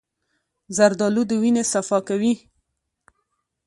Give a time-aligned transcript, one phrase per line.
[0.75, 2.33] زردالو د وینې صفا کوي.